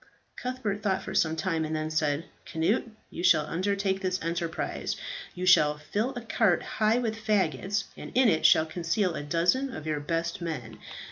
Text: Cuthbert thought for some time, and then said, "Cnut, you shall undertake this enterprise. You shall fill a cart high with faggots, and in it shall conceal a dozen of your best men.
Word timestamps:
Cuthbert 0.35 0.81
thought 0.81 1.03
for 1.03 1.13
some 1.13 1.35
time, 1.35 1.63
and 1.63 1.75
then 1.75 1.91
said, 1.91 2.25
"Cnut, 2.47 2.87
you 3.11 3.23
shall 3.23 3.45
undertake 3.45 4.01
this 4.01 4.19
enterprise. 4.23 4.95
You 5.35 5.45
shall 5.45 5.77
fill 5.77 6.09
a 6.15 6.21
cart 6.21 6.63
high 6.63 6.97
with 6.97 7.15
faggots, 7.23 7.83
and 7.95 8.11
in 8.15 8.27
it 8.27 8.43
shall 8.43 8.65
conceal 8.65 9.13
a 9.13 9.21
dozen 9.21 9.71
of 9.71 9.85
your 9.85 9.99
best 9.99 10.41
men. 10.41 10.79